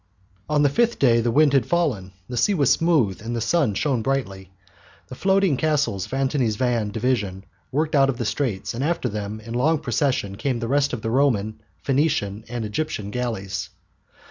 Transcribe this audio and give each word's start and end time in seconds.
On 0.49 0.63
the 0.63 0.69
fifth 0.69 0.97
day 0.97 1.21
the 1.21 1.29
wind 1.29 1.53
had 1.53 1.67
fallen, 1.67 2.13
the 2.27 2.35
sea 2.35 2.55
was 2.55 2.71
smooth 2.71 3.21
and 3.21 3.35
the 3.35 3.39
sun 3.39 3.75
shone 3.75 4.01
brightly. 4.01 4.49
The 5.09 5.13
floating 5.13 5.57
castles 5.57 6.07
of 6.07 6.13
Antony's 6.15 6.55
van 6.55 6.89
division 6.89 7.45
worked 7.71 7.93
out 7.93 8.09
of 8.09 8.17
the 8.17 8.25
straits, 8.25 8.73
and 8.73 8.83
after 8.83 9.07
them 9.09 9.39
in 9.39 9.53
long 9.53 9.77
procession 9.77 10.37
came 10.37 10.57
the 10.57 10.67
rest 10.67 10.91
of 10.93 11.03
the 11.03 11.11
Roman, 11.11 11.61
Phoenician, 11.83 12.45
and 12.49 12.65
Egyptian 12.65 13.11
galleys. 13.11 13.69